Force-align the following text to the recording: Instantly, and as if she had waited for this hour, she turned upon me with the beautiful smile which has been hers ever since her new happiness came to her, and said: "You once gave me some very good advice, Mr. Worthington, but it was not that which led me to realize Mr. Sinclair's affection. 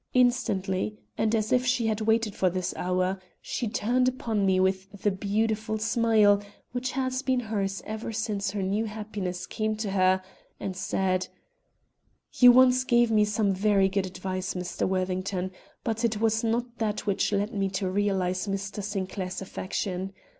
Instantly, 0.15 0.97
and 1.15 1.35
as 1.35 1.51
if 1.51 1.63
she 1.63 1.85
had 1.85 2.01
waited 2.01 2.33
for 2.33 2.49
this 2.49 2.73
hour, 2.75 3.21
she 3.39 3.67
turned 3.67 4.07
upon 4.07 4.47
me 4.47 4.59
with 4.59 4.91
the 5.03 5.11
beautiful 5.11 5.77
smile 5.77 6.41
which 6.71 6.93
has 6.93 7.21
been 7.21 7.39
hers 7.39 7.83
ever 7.85 8.11
since 8.11 8.49
her 8.49 8.63
new 8.63 8.85
happiness 8.85 9.45
came 9.45 9.75
to 9.75 9.91
her, 9.91 10.19
and 10.59 10.75
said: 10.75 11.27
"You 12.33 12.51
once 12.51 12.83
gave 12.83 13.11
me 13.11 13.25
some 13.25 13.53
very 13.53 13.89
good 13.89 14.07
advice, 14.07 14.55
Mr. 14.55 14.89
Worthington, 14.89 15.51
but 15.83 16.03
it 16.03 16.19
was 16.19 16.43
not 16.43 16.79
that 16.79 17.05
which 17.05 17.31
led 17.31 17.53
me 17.53 17.69
to 17.69 17.87
realize 17.87 18.47
Mr. 18.47 18.81
Sinclair's 18.83 19.39
affection. 19.39 20.13